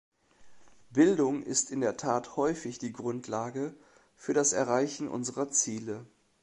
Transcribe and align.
Bildung 0.89 1.43
ist 1.43 1.69
in 1.69 1.79
der 1.81 1.95
Tat 1.95 2.35
häufig 2.35 2.79
die 2.79 2.91
Grundlage 2.91 3.75
für 4.15 4.33
das 4.33 4.51
Erreichen 4.51 5.07
unserer 5.07 5.51
Ziele. 5.51 6.07